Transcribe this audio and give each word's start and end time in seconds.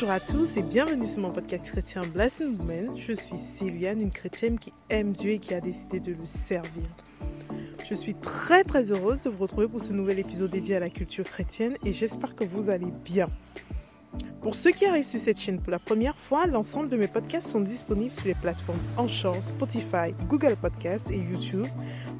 Bonjour 0.00 0.14
à 0.14 0.20
tous 0.20 0.56
et 0.56 0.62
bienvenue 0.62 1.08
sur 1.08 1.18
mon 1.18 1.32
podcast 1.32 1.72
chrétien 1.72 2.02
Blessing 2.14 2.56
Woman. 2.56 2.96
Je 2.96 3.12
suis 3.14 3.36
Sylviane, 3.36 4.00
une 4.00 4.12
chrétienne 4.12 4.56
qui 4.56 4.72
aime 4.90 5.10
Dieu 5.10 5.32
et 5.32 5.38
qui 5.40 5.54
a 5.54 5.60
décidé 5.60 5.98
de 5.98 6.12
le 6.12 6.24
servir. 6.24 6.84
Je 7.90 7.96
suis 7.96 8.14
très 8.14 8.62
très 8.62 8.92
heureuse 8.92 9.24
de 9.24 9.30
vous 9.30 9.38
retrouver 9.38 9.66
pour 9.66 9.80
ce 9.80 9.92
nouvel 9.92 10.20
épisode 10.20 10.52
dédié 10.52 10.76
à 10.76 10.78
la 10.78 10.88
culture 10.88 11.24
chrétienne 11.24 11.74
et 11.84 11.92
j'espère 11.92 12.36
que 12.36 12.44
vous 12.44 12.70
allez 12.70 12.92
bien. 13.04 13.28
Pour 14.40 14.54
ceux 14.54 14.70
qui 14.70 14.86
arrivent 14.86 15.04
sur 15.04 15.18
cette 15.18 15.40
chaîne 15.40 15.58
pour 15.58 15.72
la 15.72 15.80
première 15.80 16.16
fois, 16.16 16.46
l'ensemble 16.46 16.90
de 16.90 16.96
mes 16.96 17.08
podcasts 17.08 17.48
sont 17.48 17.60
disponibles 17.60 18.14
sur 18.14 18.26
les 18.26 18.36
plateformes 18.36 18.78
Anchor, 18.96 19.42
Spotify, 19.42 20.14
Google 20.28 20.54
Podcasts 20.54 21.10
et 21.10 21.18
YouTube. 21.18 21.66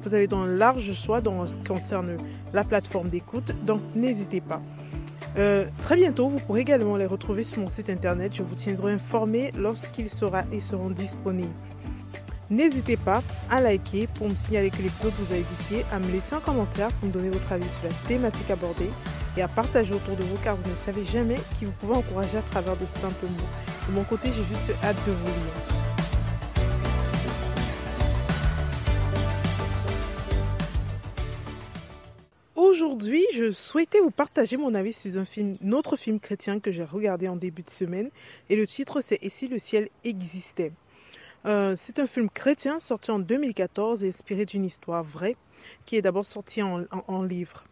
Vous 0.01 0.13
avez 0.13 0.27
donc 0.27 0.47
un 0.47 0.51
large 0.51 0.91
choix 0.91 1.21
dans 1.21 1.47
ce 1.47 1.55
qui 1.55 1.63
concerne 1.63 2.17
la 2.51 2.65
plateforme 2.65 3.07
d'écoute, 3.07 3.53
donc 3.65 3.79
n'hésitez 3.95 4.41
pas. 4.41 4.61
Euh, 5.37 5.65
très 5.81 5.95
bientôt, 5.95 6.27
vous 6.27 6.39
pourrez 6.39 6.61
également 6.61 6.97
les 6.97 7.05
retrouver 7.05 7.43
sur 7.43 7.61
mon 7.61 7.67
site 7.67 7.89
internet. 7.89 8.35
Je 8.35 8.43
vous 8.43 8.55
tiendrai 8.55 8.93
informé 8.93 9.51
lorsqu'ils 9.55 10.09
seront 10.09 10.89
disponibles. 10.89 11.53
N'hésitez 12.49 12.97
pas 12.97 13.21
à 13.51 13.61
liker 13.61 14.07
pour 14.07 14.27
me 14.27 14.33
signaler 14.33 14.71
que 14.71 14.81
l'épisode 14.81 15.13
vous 15.19 15.33
a 15.33 15.37
édifié, 15.37 15.85
à 15.91 15.99
me 15.99 16.11
laisser 16.11 16.33
un 16.33 16.39
commentaire 16.39 16.91
pour 16.93 17.07
me 17.07 17.13
donner 17.13 17.29
votre 17.29 17.51
avis 17.51 17.69
sur 17.69 17.83
la 17.83 17.93
thématique 18.07 18.49
abordée 18.49 18.89
et 19.37 19.43
à 19.43 19.47
partager 19.47 19.93
autour 19.93 20.15
de 20.15 20.23
vous 20.23 20.37
car 20.43 20.55
vous 20.55 20.67
ne 20.67 20.75
savez 20.75 21.05
jamais 21.05 21.37
qui 21.57 21.65
vous 21.65 21.71
pouvez 21.73 21.93
encourager 21.93 22.37
à 22.37 22.41
travers 22.41 22.75
de 22.75 22.87
simples 22.87 23.27
mots. 23.27 23.87
De 23.87 23.93
mon 23.93 24.03
côté, 24.03 24.29
j'ai 24.31 24.43
juste 24.43 24.73
hâte 24.83 24.97
de 25.05 25.11
vous 25.11 25.27
lire. 25.27 25.88
Aujourd'hui, 32.99 33.25
je 33.33 33.53
souhaitais 33.53 34.01
vous 34.01 34.11
partager 34.11 34.57
mon 34.57 34.73
avis 34.73 34.91
sur 34.91 35.17
un 35.17 35.23
film, 35.23 35.55
notre 35.61 35.95
film 35.95 36.19
chrétien 36.19 36.59
que 36.59 36.69
j'ai 36.69 36.83
regardé 36.83 37.29
en 37.29 37.37
début 37.37 37.63
de 37.63 37.69
semaine. 37.69 38.09
Et 38.49 38.57
le 38.57 38.67
titre, 38.67 38.99
c'est 38.99 39.17
Et 39.21 39.29
si 39.29 39.47
le 39.47 39.57
ciel 39.57 39.87
existait? 40.03 40.73
Euh, 41.45 41.75
C'est 41.77 41.99
un 41.99 42.07
film 42.07 42.29
chrétien 42.29 42.77
sorti 42.77 43.11
en 43.11 43.19
2014 43.19 44.03
et 44.03 44.09
inspiré 44.09 44.43
d'une 44.43 44.65
histoire 44.65 45.05
vraie 45.05 45.37
qui 45.85 45.95
est 45.95 46.01
d'abord 46.01 46.25
sortie 46.25 46.61
en, 46.61 47.23
livre. 47.23 47.63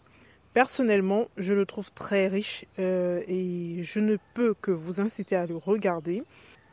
Personnellement, 0.53 1.28
je 1.36 1.53
le 1.53 1.66
trouve 1.66 1.92
très 1.92 2.30
riche 2.30 2.64
euh, 2.80 3.22
et 3.28 3.83
je 3.83 4.00
ne 4.00 4.16
peux 4.33 4.53
que 4.53 4.72
vous 4.72 5.02
inciter 5.02 5.36
à 5.36 5.45
le 5.45 5.58
regarder. 5.58 6.23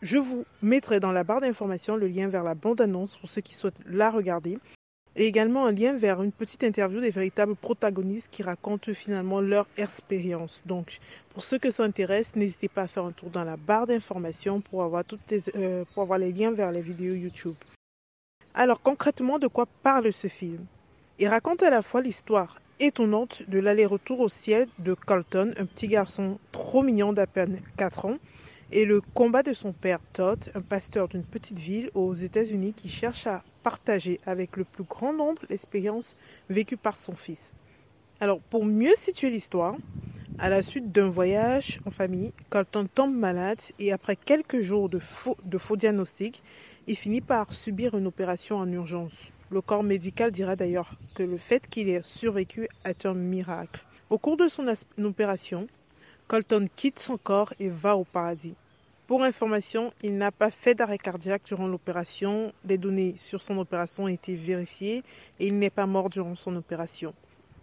Je 0.01 0.17
vous 0.17 0.45
mettrai 0.63 1.01
dans 1.01 1.11
la 1.11 1.25
barre 1.25 1.41
d'informations 1.41 1.97
le 1.97 2.07
lien 2.07 2.29
vers 2.29 2.45
la 2.45 2.55
bande-annonce 2.55 3.17
pour 3.17 3.29
ceux 3.29 3.41
qui 3.41 3.57
souhaitent 3.57 3.83
la 3.85 4.13
regarder 4.13 4.59
et 5.17 5.27
également 5.27 5.67
un 5.67 5.73
lien 5.73 5.97
vers 5.97 6.23
une 6.23 6.33
petite 6.33 6.65
interview 6.65 7.01
des 7.01 7.11
véritables 7.11 7.55
protagonistes 7.55 8.31
qui 8.31 8.43
racontent 8.43 8.93
finalement 8.95 9.41
leur 9.41 9.67
expérience. 9.77 10.63
Donc, 10.67 10.99
pour 11.31 11.45
ceux 11.45 11.59
que 11.59 11.71
ça 11.71 11.85
intéresse, 11.85 12.37
n'hésitez 12.37 12.69
pas 12.69 12.83
à 12.83 12.89
faire 12.89 13.05
un 13.05 13.13
tour 13.13 13.31
dans 13.31 13.45
la 13.45 13.57
barre 13.57 13.87
d'informations 13.87 14.61
pour 14.61 14.83
avoir 14.83 15.05
les, 15.31 15.57
euh, 15.57 15.85
pour 15.95 16.03
avoir 16.03 16.19
les 16.19 16.33
liens 16.33 16.53
vers 16.53 16.73
les 16.73 16.83
vidéos 16.83 17.15
YouTube. 17.15 17.55
Alors, 18.55 18.81
concrètement, 18.81 19.39
de 19.39 19.47
quoi 19.47 19.67
parle 19.83 20.13
ce 20.13 20.29
film? 20.29 20.65
Il 21.19 21.29
raconte 21.29 21.63
à 21.63 21.71
la 21.71 21.83
fois 21.83 22.03
l'histoire 22.03 22.61
étonnante 22.81 23.43
de 23.49 23.59
l'aller-retour 23.59 24.21
au 24.21 24.29
ciel 24.29 24.69
de 24.81 24.95
Colton, 24.95 25.53
un 25.57 25.67
petit 25.67 25.87
garçon 25.87 26.39
trop 26.51 26.83
mignon 26.83 27.13
d'à 27.13 27.27
peine 27.27 27.61
4 27.77 28.07
ans, 28.07 28.19
et 28.73 28.85
le 28.85 29.01
combat 29.01 29.45
de 29.45 29.53
son 29.53 29.73
père 29.73 30.01
Todd, 30.13 30.51
un 30.55 30.61
pasteur 30.61 31.07
d'une 31.07 31.23
petite 31.23 31.59
ville 31.59 31.91
aux 31.95 32.15
États-Unis 32.15 32.73
qui 32.73 32.89
cherche 32.89 33.27
à 33.29 33.45
partager 33.65 34.21
avec 34.27 34.57
le 34.57 34.65
plus 34.65 34.85
grand 34.85 35.13
nombre 35.13 35.43
l'expérience 35.49 36.15
vécue 36.49 36.77
par 36.77 36.97
son 36.97 37.17
fils. 37.17 37.55
Alors, 38.21 38.39
pour 38.39 38.65
mieux 38.65 38.95
situer 38.95 39.31
l'histoire, 39.31 39.75
à 40.39 40.49
la 40.49 40.63
suite 40.63 40.93
d'un 40.93 41.09
voyage 41.09 41.81
en 41.87 41.91
famille, 41.91 42.33
Colton 42.51 42.87
tombe 42.93 43.17
malade 43.17 43.61
et 43.79 43.93
après 43.93 44.17
quelques 44.17 44.61
jours 44.61 44.89
de 44.89 44.99
faux, 44.99 45.37
de 45.45 45.59
faux 45.59 45.77
diagnostics, 45.77 46.43
il 46.87 46.97
finit 46.97 47.21
par 47.21 47.53
subir 47.53 47.95
une 47.95 48.07
opération 48.07 48.59
en 48.59 48.71
urgence. 48.71 49.31
Le 49.51 49.61
corps 49.61 49.83
médical 49.83 50.31
dira 50.31 50.57
d'ailleurs 50.57 50.97
que 51.15 51.23
le 51.23 51.39
fait 51.39 51.67
qu'il 51.69 51.89
ait 51.89 52.03
survécu 52.05 52.69
est 52.85 53.07
un 53.07 53.15
miracle. 53.15 53.85
Au 54.11 54.19
cours 54.19 54.37
de 54.37 54.49
son 54.49 54.67
opération, 55.05 55.67
Colton 56.27 56.67
quitte 56.77 56.99
son 56.99 57.17
corps 57.17 57.55
et 57.59 57.69
va 57.69 57.97
au 57.97 58.05
paradis. 58.05 58.57
Pour 59.07 59.23
information, 59.23 59.93
il 60.03 60.17
n'a 60.17 60.33
pas 60.33 60.51
fait 60.51 60.75
d'arrêt 60.75 60.97
cardiaque 60.97 61.43
durant 61.45 61.69
l'opération. 61.69 62.55
Les 62.65 62.79
données 62.79 63.15
sur 63.19 63.43
son 63.43 63.59
opération 63.59 64.05
ont 64.05 64.09
été 64.09 64.35
vérifiées 64.35 65.03
et 65.39 65.47
il 65.47 65.59
n'est 65.59 65.69
pas 65.69 65.85
mort 65.85 66.09
durant 66.09 66.35
son 66.35 66.57
opération. 66.57 67.13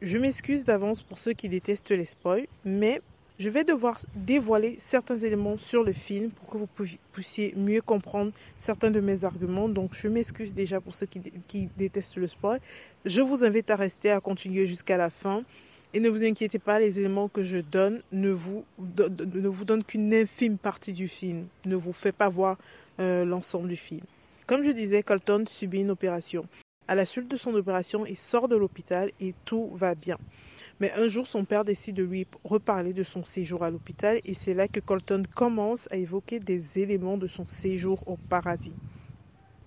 Je 0.04 0.20
m'excuse 0.20 0.66
d'avance 0.66 1.02
pour 1.02 1.18
ceux 1.18 1.34
qui 1.34 1.50
détestent 1.50 1.90
les 1.90 2.06
spoils, 2.06 2.46
mais 2.64 3.02
je 3.40 3.50
vais 3.50 3.64
devoir 3.64 4.00
dévoiler 4.16 4.76
certains 4.80 5.18
éléments 5.18 5.58
sur 5.58 5.84
le 5.84 5.94
film 5.94 6.30
pour 6.30 6.46
que 6.46 6.58
vous 6.60 6.70
puissiez 7.12 7.56
mieux 7.58 7.82
comprendre 7.82 8.32
certains 8.56 8.92
de 8.92 9.00
mes 9.00 9.26
arguments. 9.26 9.68
Donc 9.68 9.96
je 9.96 10.10
m'excuse 10.10 10.54
déjà 10.54 10.80
pour 10.80 10.94
ceux 10.94 11.08
qui, 11.08 11.22
qui 11.48 11.70
détestent 11.76 12.18
le 12.18 12.28
spoil. 12.28 12.60
Je 13.06 13.20
vous 13.20 13.44
invite 13.44 13.72
à 13.72 13.76
rester, 13.76 14.12
à 14.12 14.20
continuer 14.20 14.68
jusqu'à 14.68 14.98
la 14.98 15.10
fin. 15.10 15.44
Et 15.94 16.00
ne 16.00 16.10
vous 16.10 16.24
inquiétez 16.24 16.60
pas, 16.60 16.80
les 16.80 17.00
éléments 17.00 17.28
que 17.28 17.44
je 17.44 17.58
donne 17.58 18.02
ne 18.14 18.30
vous, 18.30 18.64
ne 18.78 19.48
vous 19.48 19.66
donnent 19.66 19.84
qu'une 19.84 20.14
infime 20.14 20.58
partie 20.58 20.94
du 20.94 21.08
film, 21.10 21.48
ne 21.66 21.76
vous 21.76 21.92
fait 21.92 22.14
pas 22.14 22.30
voir 22.30 22.58
euh, 23.00 23.26
l'ensemble 23.26 23.68
du 23.68 23.76
film. 23.76 24.06
Comme 24.48 24.64
je 24.64 24.72
disais, 24.72 25.04
Colton 25.04 25.44
subit 25.48 25.82
une 25.82 25.92
opération. 25.92 26.48
À 26.88 26.96
la 26.96 27.06
suite 27.06 27.30
de 27.30 27.38
son 27.38 27.54
opération, 27.56 28.06
il 28.06 28.18
sort 28.18 28.48
de 28.48 28.56
l'hôpital 28.56 29.12
et 29.20 29.34
tout 29.46 29.70
va 29.74 29.96
bien. 29.96 30.18
Mais 30.80 30.92
un 30.94 31.08
jour, 31.08 31.28
son 31.28 31.46
père 31.46 31.64
décide 31.64 31.96
de 31.96 32.04
lui 32.04 32.26
reparler 32.44 32.94
de 32.94 33.04
son 33.04 33.24
séjour 33.24 33.64
à 33.64 33.70
l'hôpital 33.70 34.20
et 34.26 34.34
c'est 34.34 34.54
là 34.54 34.68
que 34.68 34.80
Colton 34.80 35.24
commence 35.36 35.88
à 35.92 35.98
évoquer 35.98 36.40
des 36.40 36.80
éléments 36.80 37.18
de 37.18 37.28
son 37.28 37.46
séjour 37.46 38.04
au 38.08 38.18
paradis. 38.18 38.76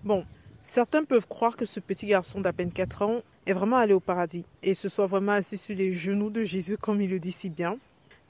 Bon, 0.03 0.25
certains 0.65 1.05
peuvent 1.05 1.27
croire 1.27 1.55
que 1.55 1.65
ce 1.65 1.79
petit 1.79 2.07
garçon 2.07 2.41
d'à 2.41 2.51
peine 2.51 2.71
4 2.71 3.03
ans 3.03 3.21
est 3.45 3.53
vraiment 3.53 3.77
allé 3.77 3.93
au 3.93 3.99
paradis 3.99 4.43
et 4.63 4.73
se 4.73 4.89
soit 4.89 5.07
vraiment 5.07 5.33
assis 5.33 5.57
sur 5.57 5.75
les 5.75 5.93
genoux 5.93 6.31
de 6.31 6.43
Jésus 6.43 6.77
comme 6.77 7.01
il 7.01 7.09
le 7.09 7.19
dit 7.19 7.31
si 7.31 7.49
bien. 7.49 7.77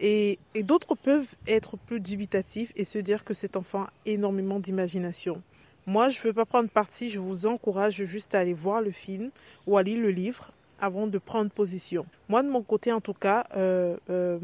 Et, 0.02 0.38
et 0.54 0.64
d'autres 0.64 0.94
peuvent 0.94 1.36
être 1.48 1.78
plus 1.78 2.02
dubitatifs 2.02 2.74
et 2.76 2.84
se 2.84 3.00
dire 3.00 3.24
que 3.24 3.34
cet 3.34 3.56
enfant 3.56 3.84
a 3.84 3.90
énormément 4.06 4.60
d'imagination. 4.60 5.42
Moi, 5.88 6.10
je 6.10 6.20
ne 6.20 6.24
veux 6.24 6.34
pas 6.34 6.46
prendre 6.46 6.70
parti, 6.70 7.10
je 7.10 7.20
vous 7.20 7.48
encourage 7.48 8.04
juste 8.04 8.36
à 8.36 8.40
aller 8.40 8.54
voir 8.54 8.82
le 8.82 8.92
film 8.92 9.32
ou 9.68 9.78
à 9.78 9.84
lire 9.84 10.02
le 10.02 10.10
livre 10.10 10.52
avant 10.80 11.08
de 11.08 11.18
prendre 11.18 11.50
position. 11.50 12.06
Moi, 12.28 12.44
de 12.44 12.50
mon 12.50 12.62
côté, 12.62 12.92
en 12.92 13.00
tout 13.00 13.14
cas, 13.14 13.46
euh, 13.56 13.96
euh, 14.10 14.40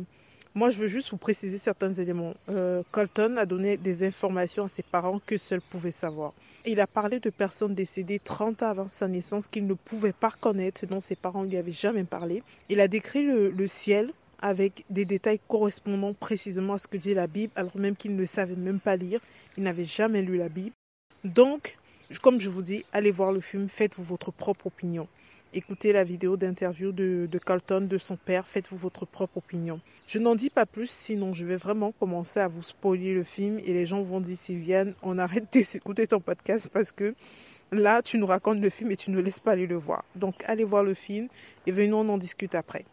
moi, 0.55 0.69
je 0.69 0.77
veux 0.77 0.87
juste 0.87 1.11
vous 1.11 1.17
préciser 1.17 1.57
certains 1.57 1.91
éléments. 1.93 2.35
Euh, 2.49 2.83
Colton 2.91 3.35
a 3.37 3.45
donné 3.45 3.75
des 3.77 4.05
informations 4.05 4.65
à 4.65 4.67
ses 4.67 4.83
parents 4.83 5.19
que 5.25 5.37
seuls 5.37 5.61
pouvaient 5.61 5.91
savoir. 5.91 6.33
Il 6.65 6.79
a 6.79 6.85
parlé 6.85 7.19
de 7.19 7.31
personnes 7.31 7.73
décédées 7.73 8.19
30 8.19 8.61
ans 8.61 8.69
avant 8.69 8.87
sa 8.87 9.07
naissance 9.07 9.47
qu'il 9.47 9.65
ne 9.65 9.73
pouvait 9.73 10.13
pas 10.13 10.29
reconnaître, 10.29 10.85
dont 10.85 10.99
ses 10.99 11.15
parents 11.15 11.43
lui 11.43 11.57
avaient 11.57 11.71
jamais 11.71 12.03
parlé. 12.03 12.43
Il 12.69 12.79
a 12.79 12.87
décrit 12.87 13.23
le, 13.23 13.67
ciel 13.67 14.11
avec 14.39 14.85
des 14.91 15.05
détails 15.05 15.39
correspondant 15.47 16.13
précisément 16.13 16.73
à 16.73 16.77
ce 16.77 16.87
que 16.87 16.97
dit 16.97 17.15
la 17.15 17.25
Bible, 17.25 17.51
alors 17.55 17.75
même 17.75 17.95
qu'il 17.95 18.15
ne 18.15 18.25
savait 18.25 18.55
même 18.55 18.79
pas 18.79 18.95
lire. 18.95 19.19
Il 19.57 19.63
n'avait 19.63 19.85
jamais 19.85 20.21
lu 20.21 20.37
la 20.37 20.49
Bible. 20.49 20.75
Donc, 21.23 21.77
comme 22.21 22.39
je 22.39 22.49
vous 22.49 22.61
dis, 22.61 22.85
allez 22.93 23.11
voir 23.11 23.31
le 23.31 23.41
film, 23.41 23.67
faites-vous 23.67 24.03
votre 24.03 24.31
propre 24.31 24.67
opinion. 24.67 25.07
Écoutez 25.53 25.91
la 25.91 26.05
vidéo 26.05 26.37
d'interview 26.37 26.93
de, 26.93 27.27
de 27.29 27.37
Carlton, 27.37 27.81
de 27.81 27.97
son 27.97 28.15
père, 28.15 28.47
faites-vous 28.47 28.77
votre 28.77 29.05
propre 29.05 29.35
opinion. 29.35 29.81
Je 30.07 30.17
n'en 30.17 30.33
dis 30.33 30.49
pas 30.49 30.65
plus, 30.65 30.89
sinon 30.89 31.33
je 31.33 31.45
vais 31.45 31.57
vraiment 31.57 31.91
commencer 31.91 32.39
à 32.39 32.47
vous 32.47 32.63
spoiler 32.63 33.13
le 33.13 33.23
film 33.23 33.59
et 33.59 33.73
les 33.73 33.85
gens 33.85 34.01
vont 34.01 34.21
dire 34.21 34.37
Sylviane, 34.37 34.93
on 35.03 35.17
arrête 35.17 35.47
d'écouter 35.51 36.07
ton 36.07 36.21
podcast 36.21 36.69
parce 36.71 36.93
que 36.93 37.15
là, 37.73 38.01
tu 38.01 38.17
nous 38.17 38.27
racontes 38.27 38.61
le 38.61 38.69
film 38.69 38.91
et 38.91 38.95
tu 38.95 39.11
ne 39.11 39.19
laisses 39.19 39.41
pas 39.41 39.51
aller 39.51 39.67
le 39.67 39.75
voir. 39.75 40.05
Donc 40.15 40.35
allez 40.45 40.63
voir 40.63 40.85
le 40.85 40.93
film 40.93 41.27
et 41.67 41.73
venons 41.73 41.99
on 41.99 42.07
en 42.07 42.17
discute 42.17 42.55
après. 42.55 42.85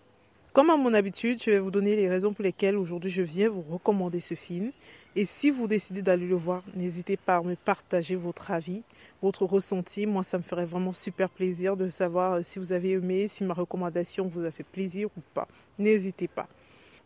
Comme 0.59 0.71
à 0.71 0.77
mon 0.77 0.93
habitude, 0.93 1.41
je 1.41 1.53
vais 1.53 1.61
vous 1.61 1.71
donner 1.71 1.95
les 1.95 2.09
raisons 2.09 2.33
pour 2.33 2.43
lesquelles 2.43 2.77
aujourd'hui 2.77 3.13
je 3.13 3.23
viens 3.23 3.49
vous 3.49 3.63
recommander 3.63 4.19
ce 4.19 4.35
film. 4.35 4.73
Et 5.15 5.25
si 5.25 5.53
vous 5.53 5.69
décidez 5.69 6.03
d'aller 6.03 6.27
le 6.27 6.35
voir, 6.35 6.65
n'hésitez 6.75 7.17
pas 7.17 7.37
à 7.37 7.43
me 7.43 7.55
partager 7.55 8.17
votre 8.17 8.51
avis, 8.51 8.83
votre 9.23 9.45
ressenti. 9.45 10.05
Moi, 10.05 10.25
ça 10.25 10.37
me 10.37 10.43
ferait 10.43 10.67
vraiment 10.67 10.93
super 10.93 11.31
plaisir 11.31 11.77
de 11.77 11.87
savoir 11.87 12.33
euh, 12.33 12.41
si 12.43 12.59
vous 12.59 12.73
avez 12.73 12.91
aimé, 12.91 13.29
si 13.29 13.45
ma 13.45 13.55
recommandation 13.55 14.27
vous 14.27 14.45
a 14.45 14.51
fait 14.51 14.65
plaisir 14.65 15.09
ou 15.17 15.21
pas. 15.33 15.47
N'hésitez 15.79 16.27
pas. 16.27 16.49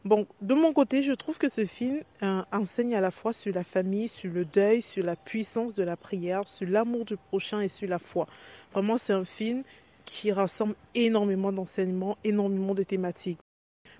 Bon, 0.06 0.26
de 0.40 0.54
mon 0.54 0.72
côté, 0.72 1.02
je 1.02 1.12
trouve 1.12 1.36
que 1.36 1.50
ce 1.50 1.66
film 1.66 2.00
euh, 2.22 2.42
enseigne 2.52 2.94
à 2.94 3.02
la 3.02 3.10
fois 3.10 3.34
sur 3.34 3.54
la 3.54 3.64
famille, 3.64 4.08
sur 4.08 4.32
le 4.32 4.46
deuil, 4.46 4.80
sur 4.80 5.04
la 5.04 5.14
puissance 5.14 5.74
de 5.74 5.82
la 5.82 5.98
prière, 5.98 6.48
sur 6.48 6.66
l'amour 6.66 7.04
du 7.04 7.18
prochain 7.18 7.60
et 7.60 7.68
sur 7.68 7.86
la 7.86 7.98
foi. 7.98 8.26
Vraiment, 8.72 8.96
c'est 8.96 9.12
un 9.12 9.26
film 9.26 9.62
qui 10.04 10.32
rassemble 10.32 10.74
énormément 10.94 11.52
d'enseignements, 11.52 12.16
énormément 12.24 12.74
de 12.74 12.82
thématiques. 12.82 13.38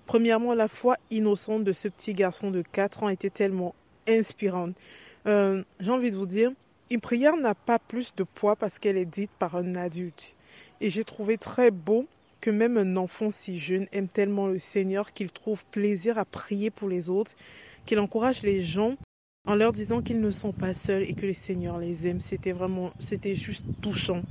Premièrement, 0.05 0.53
la 0.53 0.67
foi 0.67 0.97
innocente 1.11 1.63
de 1.63 1.71
ce 1.71 1.87
petit 1.87 2.13
garçon 2.13 2.51
de 2.51 2.61
4 2.61 3.03
ans 3.03 3.09
était 3.09 3.29
tellement 3.29 3.73
inspirante. 4.07 4.75
Euh, 5.27 5.63
j'ai 5.79 5.91
envie 5.91 6.11
de 6.11 6.17
vous 6.17 6.25
dire, 6.25 6.51
une 6.89 6.99
prière 6.99 7.37
n'a 7.37 7.55
pas 7.55 7.79
plus 7.79 8.13
de 8.15 8.23
poids 8.23 8.55
parce 8.55 8.79
qu'elle 8.79 8.97
est 8.97 9.05
dite 9.05 9.31
par 9.39 9.55
un 9.55 9.75
adulte. 9.75 10.35
Et 10.81 10.89
j'ai 10.89 11.03
trouvé 11.03 11.37
très 11.37 11.71
beau 11.71 12.05
que 12.41 12.51
même 12.51 12.77
un 12.77 12.97
enfant 12.97 13.31
si 13.31 13.57
jeune 13.57 13.87
aime 13.93 14.09
tellement 14.09 14.47
le 14.47 14.59
Seigneur 14.59 15.13
qu'il 15.13 15.31
trouve 15.31 15.63
plaisir 15.67 16.17
à 16.17 16.25
prier 16.25 16.69
pour 16.69 16.89
les 16.89 17.09
autres, 17.09 17.31
qu'il 17.85 17.99
encourage 17.99 18.43
les 18.43 18.61
gens 18.61 18.97
en 19.45 19.55
leur 19.55 19.71
disant 19.71 20.01
qu'ils 20.01 20.19
ne 20.19 20.31
sont 20.31 20.51
pas 20.51 20.73
seuls 20.73 21.03
et 21.03 21.13
que 21.13 21.25
le 21.25 21.33
Seigneur 21.33 21.77
les 21.77 22.07
aime. 22.07 22.19
C'était 22.19 22.51
vraiment, 22.51 22.91
c'était 22.99 23.35
juste 23.35 23.65
touchant. 23.81 24.21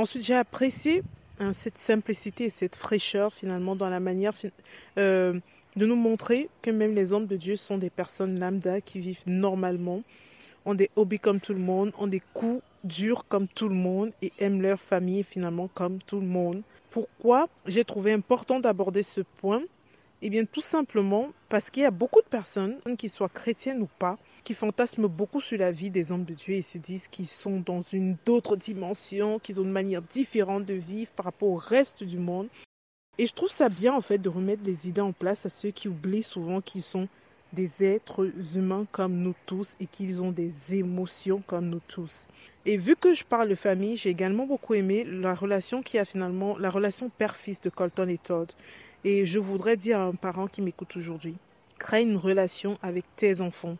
Ensuite, 0.00 0.24
j'ai 0.24 0.34
apprécié 0.34 1.02
hein, 1.40 1.52
cette 1.52 1.76
simplicité 1.76 2.44
et 2.44 2.48
cette 2.48 2.74
fraîcheur 2.74 3.34
finalement 3.34 3.76
dans 3.76 3.90
la 3.90 4.00
manière 4.00 4.32
euh, 4.96 5.38
de 5.76 5.84
nous 5.84 5.94
montrer 5.94 6.48
que 6.62 6.70
même 6.70 6.94
les 6.94 7.12
hommes 7.12 7.26
de 7.26 7.36
Dieu 7.36 7.54
sont 7.54 7.76
des 7.76 7.90
personnes 7.90 8.38
lambda 8.38 8.80
qui 8.80 8.98
vivent 8.98 9.24
normalement, 9.26 10.02
ont 10.64 10.72
des 10.72 10.88
hobbies 10.96 11.18
comme 11.18 11.38
tout 11.38 11.52
le 11.52 11.60
monde, 11.60 11.92
ont 11.98 12.06
des 12.06 12.22
coups 12.32 12.62
durs 12.82 13.26
comme 13.28 13.46
tout 13.46 13.68
le 13.68 13.74
monde 13.74 14.10
et 14.22 14.32
aiment 14.38 14.62
leur 14.62 14.80
famille 14.80 15.22
finalement 15.22 15.68
comme 15.68 15.98
tout 15.98 16.20
le 16.20 16.26
monde. 16.26 16.62
Pourquoi 16.88 17.50
j'ai 17.66 17.84
trouvé 17.84 18.14
important 18.14 18.58
d'aborder 18.58 19.02
ce 19.02 19.20
point? 19.20 19.60
Eh 20.22 20.30
bien, 20.30 20.44
tout 20.44 20.60
simplement 20.60 21.30
parce 21.48 21.70
qu'il 21.70 21.82
y 21.82 21.86
a 21.86 21.90
beaucoup 21.90 22.20
de 22.20 22.28
personnes, 22.28 22.78
qui 22.98 23.08
soient 23.08 23.28
chrétiennes 23.28 23.82
ou 23.82 23.88
pas, 23.98 24.18
qui 24.44 24.54
fantasment 24.54 25.08
beaucoup 25.08 25.40
sur 25.40 25.58
la 25.58 25.72
vie 25.72 25.90
des 25.90 26.12
hommes 26.12 26.24
de 26.24 26.34
Dieu 26.34 26.54
et 26.54 26.62
se 26.62 26.78
disent 26.78 27.08
qu'ils 27.08 27.28
sont 27.28 27.60
dans 27.60 27.82
une 27.82 28.16
autre 28.28 28.56
dimension, 28.56 29.38
qu'ils 29.38 29.60
ont 29.60 29.64
une 29.64 29.70
manière 29.70 30.02
différente 30.02 30.64
de 30.64 30.74
vivre 30.74 31.10
par 31.12 31.24
rapport 31.26 31.48
au 31.48 31.56
reste 31.56 32.04
du 32.04 32.18
monde. 32.18 32.48
Et 33.18 33.26
je 33.26 33.32
trouve 33.32 33.50
ça 33.50 33.68
bien, 33.68 33.94
en 33.94 34.00
fait, 34.00 34.18
de 34.18 34.28
remettre 34.28 34.62
les 34.64 34.88
idées 34.88 35.00
en 35.00 35.12
place 35.12 35.46
à 35.46 35.48
ceux 35.48 35.70
qui 35.70 35.88
oublient 35.88 36.22
souvent 36.22 36.60
qu'ils 36.60 36.82
sont 36.82 37.08
des 37.52 37.84
êtres 37.84 38.30
humains 38.56 38.86
comme 38.92 39.16
nous 39.16 39.34
tous 39.46 39.76
et 39.80 39.86
qu'ils 39.86 40.22
ont 40.22 40.30
des 40.30 40.74
émotions 40.74 41.42
comme 41.46 41.68
nous 41.68 41.80
tous. 41.88 42.26
Et 42.66 42.76
vu 42.76 42.94
que 42.94 43.14
je 43.14 43.24
parle 43.24 43.48
de 43.48 43.54
famille, 43.54 43.96
j'ai 43.96 44.10
également 44.10 44.46
beaucoup 44.46 44.74
aimé 44.74 45.04
la 45.04 45.34
relation 45.34 45.82
qui 45.82 45.98
a 45.98 46.04
finalement, 46.04 46.58
la 46.58 46.70
relation 46.70 47.10
père-fils 47.10 47.60
de 47.60 47.70
Colton 47.70 48.08
et 48.08 48.18
Todd. 48.18 48.52
Et 49.04 49.24
je 49.24 49.38
voudrais 49.38 49.76
dire 49.76 49.98
à 49.98 50.04
un 50.04 50.14
parent 50.14 50.46
qui 50.46 50.60
m'écoute 50.60 50.94
aujourd'hui, 50.96 51.36
crée 51.78 52.02
une 52.02 52.16
relation 52.16 52.76
avec 52.82 53.04
tes 53.16 53.40
enfants. 53.40 53.78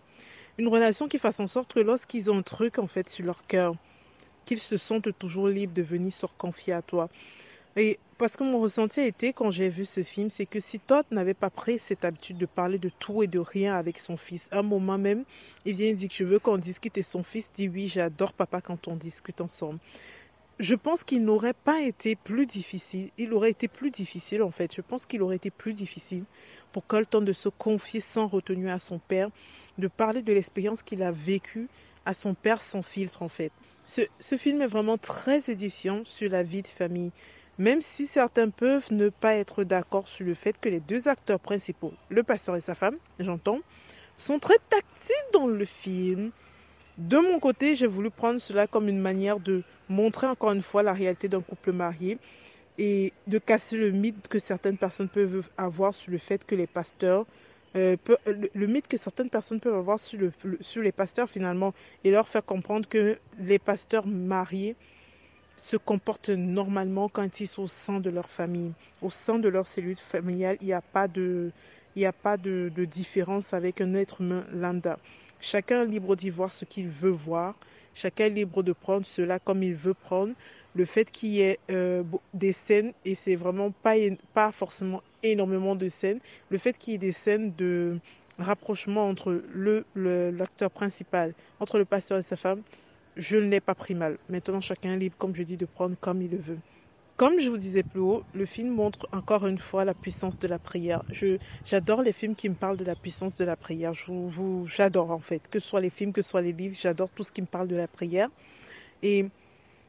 Une 0.56 0.68
relation 0.68 1.08
qui 1.08 1.18
fasse 1.18 1.40
en 1.40 1.46
sorte 1.46 1.74
que 1.74 1.80
lorsqu'ils 1.80 2.30
ont 2.30 2.38
un 2.38 2.42
truc 2.42 2.78
en 2.78 2.86
fait 2.86 3.08
sur 3.08 3.26
leur 3.26 3.46
cœur, 3.46 3.74
qu'ils 4.46 4.58
se 4.58 4.78
sentent 4.78 5.16
toujours 5.18 5.48
libres 5.48 5.74
de 5.74 5.82
venir 5.82 6.12
se 6.12 6.26
confier 6.38 6.72
à 6.72 6.80
toi. 6.80 7.10
Et 7.76 7.98
parce 8.16 8.36
que 8.36 8.44
mon 8.44 8.60
ressenti 8.60 9.00
a 9.00 9.06
été 9.06 9.32
quand 9.32 9.50
j'ai 9.50 9.68
vu 9.68 9.84
ce 9.84 10.02
film, 10.02 10.30
c'est 10.30 10.46
que 10.46 10.58
si 10.58 10.80
Todd 10.80 11.04
n'avait 11.10 11.34
pas 11.34 11.50
pris 11.50 11.78
cette 11.78 12.04
habitude 12.04 12.38
de 12.38 12.46
parler 12.46 12.78
de 12.78 12.90
tout 12.98 13.22
et 13.22 13.26
de 13.26 13.38
rien 13.38 13.76
avec 13.76 13.98
son 13.98 14.16
fils, 14.16 14.48
un 14.52 14.62
moment 14.62 14.98
même, 14.98 15.24
il 15.66 15.74
vient 15.74 15.88
et 15.88 15.94
dit 15.94 16.08
que 16.08 16.14
je 16.14 16.24
veux 16.24 16.38
qu'on 16.38 16.56
discute 16.56 16.96
et 16.98 17.02
son 17.02 17.22
fils 17.22 17.52
dit 17.52 17.68
oui, 17.68 17.88
j'adore 17.88 18.32
papa 18.32 18.60
quand 18.60 18.88
on 18.88 18.96
discute 18.96 19.40
ensemble 19.40 19.78
je 20.60 20.74
pense 20.74 21.04
qu'il 21.04 21.24
n'aurait 21.24 21.54
pas 21.54 21.80
été 21.80 22.16
plus 22.16 22.44
difficile, 22.44 23.10
il 23.16 23.32
aurait 23.32 23.50
été 23.50 23.66
plus 23.66 23.90
difficile 23.90 24.42
en 24.42 24.50
fait, 24.50 24.74
je 24.74 24.82
pense 24.82 25.06
qu'il 25.06 25.22
aurait 25.22 25.36
été 25.36 25.50
plus 25.50 25.72
difficile 25.72 26.24
pour 26.70 26.86
Colton 26.86 27.22
de 27.22 27.32
se 27.32 27.48
confier 27.48 28.00
sans 28.00 28.26
retenue 28.26 28.70
à 28.70 28.78
son 28.78 28.98
père, 28.98 29.30
de 29.78 29.88
parler 29.88 30.20
de 30.20 30.32
l'expérience 30.34 30.82
qu'il 30.82 31.02
a 31.02 31.12
vécue 31.12 31.68
à 32.04 32.12
son 32.12 32.34
père 32.34 32.60
sans 32.60 32.82
filtre 32.82 33.22
en 33.22 33.28
fait. 33.28 33.52
Ce, 33.86 34.02
ce 34.18 34.36
film 34.36 34.60
est 34.60 34.66
vraiment 34.66 34.98
très 34.98 35.50
édifiant 35.50 36.02
sur 36.04 36.30
la 36.30 36.42
vie 36.42 36.62
de 36.62 36.68
famille, 36.68 37.12
même 37.56 37.80
si 37.80 38.06
certains 38.06 38.50
peuvent 38.50 38.92
ne 38.92 39.08
pas 39.08 39.36
être 39.36 39.64
d'accord 39.64 40.08
sur 40.08 40.26
le 40.26 40.34
fait 40.34 40.60
que 40.60 40.68
les 40.68 40.80
deux 40.80 41.08
acteurs 41.08 41.40
principaux, 41.40 41.94
le 42.10 42.22
pasteur 42.22 42.56
et 42.56 42.60
sa 42.60 42.74
femme, 42.74 42.96
j'entends, 43.18 43.60
sont 44.18 44.38
très 44.38 44.58
tactiles 44.68 45.14
dans 45.32 45.46
le 45.46 45.64
film, 45.64 46.32
de 47.00 47.16
mon 47.16 47.40
côté, 47.40 47.74
j'ai 47.74 47.86
voulu 47.86 48.10
prendre 48.10 48.38
cela 48.38 48.66
comme 48.66 48.88
une 48.88 49.00
manière 49.00 49.40
de 49.40 49.62
montrer 49.88 50.26
encore 50.26 50.52
une 50.52 50.60
fois 50.60 50.82
la 50.82 50.92
réalité 50.92 51.28
d'un 51.28 51.40
couple 51.40 51.72
marié 51.72 52.18
et 52.78 53.12
de 53.26 53.38
casser 53.38 53.76
le 53.76 53.90
mythe 53.90 54.28
que 54.28 54.38
certaines 54.38 54.76
personnes 54.76 55.08
peuvent 55.08 55.48
avoir 55.56 55.94
sur 55.94 56.12
le 56.12 56.18
fait 56.18 56.44
que 56.44 56.54
les 56.54 56.66
pasteurs 56.66 57.26
euh, 57.76 57.96
le, 58.54 58.66
mythe 58.66 58.88
que 58.88 58.96
certaines 58.96 59.30
personnes 59.30 59.60
peuvent 59.60 59.76
avoir 59.76 59.98
sur, 59.98 60.18
le, 60.18 60.32
sur 60.60 60.82
les 60.82 60.90
pasteurs 60.90 61.30
finalement 61.30 61.72
et 62.02 62.10
leur 62.10 62.26
faire 62.26 62.44
comprendre 62.44 62.88
que 62.88 63.16
les 63.38 63.60
pasteurs 63.60 64.06
mariés 64.06 64.74
se 65.56 65.76
comportent 65.76 66.30
normalement 66.30 67.08
quand 67.08 67.40
ils 67.40 67.46
sont 67.46 67.62
au 67.62 67.68
sein 67.68 68.00
de 68.00 68.10
leur 68.10 68.28
famille. 68.28 68.72
Au 69.02 69.10
sein 69.10 69.38
de 69.38 69.48
leur 69.48 69.66
cellule 69.66 69.96
familiale, 69.96 70.56
il 70.60 70.66
n'y 70.66 70.72
a 70.72 70.80
pas 70.80 71.06
de, 71.06 71.52
il 71.94 72.00
n'y 72.00 72.06
a 72.06 72.12
pas 72.12 72.36
de, 72.36 72.72
de 72.74 72.84
différence 72.84 73.54
avec 73.54 73.80
un 73.80 73.94
être 73.94 74.20
humain 74.20 74.44
lambda. 74.52 74.98
Chacun 75.40 75.82
est 75.82 75.86
libre 75.86 76.16
d'y 76.16 76.30
voir 76.30 76.52
ce 76.52 76.64
qu'il 76.64 76.88
veut 76.88 77.10
voir. 77.10 77.54
Chacun 77.94 78.26
est 78.26 78.30
libre 78.30 78.62
de 78.62 78.72
prendre 78.72 79.06
cela 79.06 79.38
comme 79.38 79.62
il 79.62 79.74
veut 79.74 79.94
prendre. 79.94 80.34
Le 80.74 80.84
fait 80.84 81.10
qu'il 81.10 81.30
y 81.30 81.40
ait 81.40 81.58
euh, 81.70 82.04
des 82.32 82.52
scènes, 82.52 82.92
et 83.04 83.14
c'est 83.14 83.34
vraiment 83.34 83.70
pas, 83.70 83.94
pas 84.34 84.52
forcément 84.52 85.02
énormément 85.22 85.74
de 85.74 85.88
scènes, 85.88 86.20
le 86.50 86.58
fait 86.58 86.76
qu'il 86.78 86.92
y 86.92 86.96
ait 86.96 86.98
des 86.98 87.12
scènes 87.12 87.52
de 87.56 87.98
rapprochement 88.38 89.08
entre 89.08 89.42
le 89.52 89.84
l'acteur 89.94 90.70
principal, 90.70 91.34
entre 91.58 91.78
le 91.78 91.84
pasteur 91.84 92.18
et 92.18 92.22
sa 92.22 92.36
femme, 92.36 92.62
je 93.16 93.36
ne 93.36 93.48
l'ai 93.48 93.60
pas 93.60 93.74
pris 93.74 93.94
mal. 93.94 94.18
Maintenant, 94.28 94.60
chacun 94.60 94.94
est 94.94 94.98
libre, 94.98 95.16
comme 95.18 95.34
je 95.34 95.42
dis, 95.42 95.56
de 95.56 95.66
prendre 95.66 95.96
comme 96.00 96.22
il 96.22 96.30
le 96.30 96.38
veut. 96.38 96.58
Comme 97.20 97.38
je 97.38 97.50
vous 97.50 97.58
disais 97.58 97.82
plus 97.82 98.00
haut, 98.00 98.22
le 98.32 98.46
film 98.46 98.70
montre 98.70 99.06
encore 99.12 99.46
une 99.46 99.58
fois 99.58 99.84
la 99.84 99.92
puissance 99.92 100.38
de 100.38 100.48
la 100.48 100.58
prière. 100.58 101.02
J'adore 101.66 102.00
les 102.00 102.14
films 102.14 102.34
qui 102.34 102.48
me 102.48 102.54
parlent 102.54 102.78
de 102.78 102.84
la 102.84 102.96
puissance 102.96 103.36
de 103.36 103.44
la 103.44 103.56
prière. 103.56 103.92
Je 103.92 104.10
vous, 104.10 104.66
j'adore 104.66 105.10
en 105.10 105.18
fait, 105.18 105.46
que 105.50 105.58
ce 105.58 105.68
soit 105.68 105.82
les 105.82 105.90
films, 105.90 106.14
que 106.14 106.22
ce 106.22 106.30
soit 106.30 106.40
les 106.40 106.54
livres, 106.54 106.74
j'adore 106.80 107.10
tout 107.10 107.22
ce 107.22 107.30
qui 107.30 107.42
me 107.42 107.46
parle 107.46 107.68
de 107.68 107.76
la 107.76 107.88
prière. 107.88 108.30
Et 109.02 109.26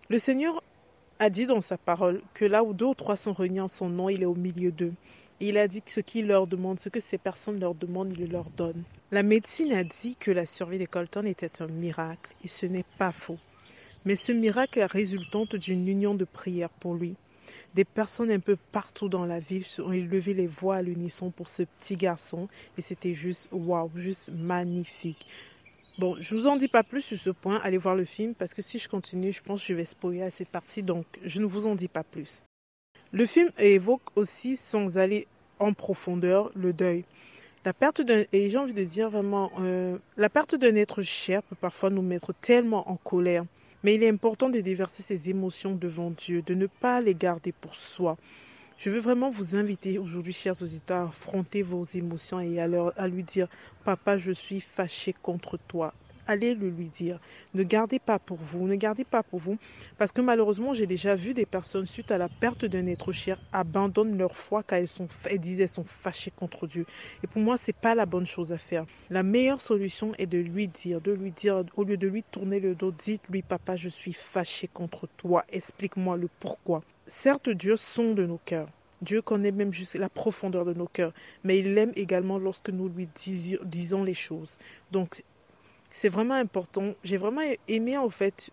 le 0.10 0.20
Seigneur 0.20 0.62
a 1.20 1.30
dit 1.30 1.46
dans 1.46 1.62
sa 1.62 1.78
parole 1.78 2.22
que 2.34 2.44
là 2.44 2.66
où 2.66 2.74
deux 2.74 2.88
ou 2.88 2.96
trois 2.96 3.16
sont 3.16 3.32
réunis 3.32 3.62
en 3.62 3.70
son 3.70 3.88
nom, 3.88 4.10
il 4.10 4.24
est 4.24 4.26
au 4.26 4.36
milieu 4.36 4.74
d'eux. 4.74 4.94
Il 5.40 5.58
a 5.58 5.70
dit 5.70 5.82
que 5.82 5.92
ce 5.92 6.02
qu'il 6.02 6.28
leur 6.28 6.48
demande, 6.48 6.82
ce 6.82 6.90
que 6.90 7.00
ces 7.00 7.18
personnes 7.18 7.62
leur 7.62 7.76
demandent, 7.76 8.12
il 8.12 8.26
le 8.26 8.28
leur 8.28 8.50
donne. 8.50 8.84
La 9.12 9.24
médecine 9.24 9.72
a 9.72 9.86
dit 9.86 10.18
que 10.20 10.32
la 10.32 10.46
survie 10.46 10.80
des 10.80 10.86
Colton 10.86 11.26
était 11.26 11.62
un 11.62 11.68
miracle, 11.68 12.36
et 12.44 12.50
ce 12.50 12.66
n'est 12.66 12.84
pas 12.98 13.14
faux. 13.14 13.38
Mais 14.06 14.16
ce 14.16 14.32
miracle 14.32 14.80
est 14.80 14.86
résultante 14.86 15.56
d'une 15.56 15.88
union 15.88 16.16
de 16.16 16.26
prière 16.26 16.70
pour 16.70 16.96
lui. 16.96 17.16
Des 17.74 17.86
personnes 17.86 18.32
un 18.32 18.40
peu 18.40 18.58
partout 18.72 19.10
dans 19.10 19.26
la 19.26 19.40
ville 19.40 19.66
ont 19.80 19.92
élevé 19.92 20.34
les 20.34 20.48
voix 20.48 20.78
à 20.78 20.82
l'unisson 20.82 21.32
pour 21.32 21.48
ce 21.48 21.64
petit 21.64 21.98
garçon 21.98 22.48
et 22.78 22.82
c'était 22.82 23.14
juste 23.14 23.50
waouh, 23.52 23.92
juste 23.96 24.32
magnifique. 24.34 25.28
Bon, 25.98 26.16
je 26.20 26.34
vous 26.36 26.48
en 26.48 26.56
dis 26.56 26.68
pas 26.68 26.84
plus 26.84 27.02
sur 27.02 27.18
ce 27.18 27.30
point, 27.30 27.60
allez 27.64 27.78
voir 27.78 27.96
le 27.96 28.06
film 28.06 28.34
parce 28.34 28.54
que 28.54 28.62
si 28.62 28.80
je 28.80 28.90
continue, 28.90 29.32
je 29.32 29.42
pense 29.42 29.62
que 29.62 29.68
je 29.68 29.74
vais 29.74 29.86
spoiler 29.86 30.24
à 30.24 30.32
cette 30.32 30.50
partie, 30.50 30.84
donc 30.84 31.06
je 31.24 31.40
ne 31.40 31.46
vous 31.46 31.68
en 31.68 31.76
dis 31.76 31.90
pas 31.90 32.04
plus. 32.04 32.46
Le 33.12 33.26
film 33.26 33.52
évoque 33.58 34.02
aussi, 34.16 34.56
sans 34.56 34.98
aller 34.98 35.28
en 35.60 35.74
profondeur, 35.74 36.50
le 36.56 36.72
deuil. 36.72 37.04
La 37.66 37.74
perte 37.74 38.02
d'un, 38.02 38.24
et 38.32 38.50
j'ai 38.50 38.58
envie 38.58 38.74
de 38.74 38.84
dire 38.84 39.12
vraiment, 39.12 39.52
euh, 39.60 39.98
la 40.18 40.30
perte 40.30 40.56
d'un 40.56 40.76
être 40.76 41.02
cher 41.02 41.44
peut 41.44 41.56
parfois 41.56 41.90
nous 41.90 42.02
mettre 42.02 42.34
tellement 42.34 42.90
en 42.90 42.96
colère. 42.96 43.44
Mais 43.84 43.96
il 43.96 44.04
est 44.04 44.10
important 44.10 44.50
de 44.50 44.60
déverser 44.60 45.04
ses 45.04 45.30
émotions 45.30 45.76
devant 45.76 46.12
Dieu, 46.12 46.42
de 46.42 46.54
ne 46.54 46.68
pas 46.68 47.02
les 47.02 47.16
garder 47.16 47.52
pour 47.52 47.76
soi. 47.76 48.18
Je 48.78 48.90
veux 48.90 49.00
vraiment 49.00 49.30
vous 49.30 49.56
inviter 49.56 49.98
aujourd'hui, 49.98 50.34
chers 50.34 50.62
auditeurs, 50.62 51.06
à 51.06 51.10
affronter 51.10 51.62
vos 51.62 51.84
émotions 51.84 52.40
et 52.40 52.60
à, 52.60 53.08
lui 53.08 53.24
dire, 53.24 53.48
Papa, 53.84 54.18
je 54.18 54.32
suis 54.32 54.60
fâché 54.60 55.14
contre 55.14 55.58
toi 55.68 55.94
allez 56.28 56.56
le 56.56 56.70
lui 56.70 56.90
dire. 56.90 57.20
Ne 57.54 57.64
gardez 57.64 58.00
pas 58.00 58.20
pour 58.20 58.38
vous, 58.38 58.68
ne 58.68 58.76
gardez 58.76 59.04
pas 59.04 59.24
pour 59.24 59.40
vous, 59.40 59.58
parce 59.98 60.12
que 60.12 60.22
malheureusement, 60.22 60.74
j'ai 60.74 60.88
déjà 60.88 61.16
vu 61.16 61.34
des 61.34 61.46
personnes, 61.46 61.86
suite 61.86 62.12
à 62.12 62.18
la 62.18 62.30
perte 62.30 62.66
d'un 62.66 62.86
être 62.88 63.12
cher, 63.12 63.40
abandonnent 63.52 64.18
leur 64.18 64.36
foi 64.36 64.64
car 64.64 64.80
elles, 64.80 64.88
sont, 64.88 65.08
elles 65.30 65.40
disent 65.40 65.62
elles 65.62 65.68
sont 65.68 65.86
fâchées 65.86 66.32
contre 66.36 66.68
Dieu. 66.68 66.86
Et 67.24 67.28
pour 67.28 67.42
moi, 67.42 67.58
c'est 67.58 67.76
pas 67.76 67.96
la 67.96 68.06
bonne 68.06 68.26
chose 68.26 68.52
à 68.52 68.58
faire. 68.58 68.86
La 69.10 69.24
meilleure 69.24 69.62
solution 69.62 70.14
est 70.18 70.28
de 70.28 70.38
lui 70.38 70.68
dire, 70.68 71.02
de 71.02 71.12
lui 71.12 71.32
dire, 71.32 71.64
au 71.76 71.84
lieu 71.84 71.98
de 71.98 72.08
lui 72.08 72.24
tourner 72.24 72.60
le 72.60 72.76
dos, 72.76 72.92
dites-lui, 72.92 73.42
papa, 73.42 73.76
je 73.76 73.90
suis 73.90 74.14
fâché 74.14 74.68
contre 74.68 75.08
toi, 75.18 75.44
explique-moi 75.50 76.18
le 76.18 76.30
pourquoi. 76.40 76.84
Certes, 77.06 77.50
Dieu 77.50 77.76
sonde 77.76 78.20
nos 78.20 78.40
cœurs. 78.46 78.70
Dieu 79.02 79.22
connaît 79.22 79.52
même 79.52 79.74
juste 79.74 79.96
la 79.96 80.10
profondeur 80.10 80.64
de 80.64 80.74
nos 80.74 80.86
cœurs, 80.86 81.14
mais 81.44 81.58
il 81.60 81.76
aime 81.78 81.92
également 81.96 82.38
lorsque 82.38 82.70
nous 82.70 82.88
lui 82.88 83.10
disons 83.66 84.04
les 84.04 84.14
choses. 84.14 84.60
Donc, 84.92 85.24
c'est 85.92 86.10
vraiment 86.10 86.36
important. 86.36 86.94
J'ai 87.04 87.18
vraiment 87.18 87.42
aimé 87.68 87.98
en 87.98 88.10
fait 88.10 88.50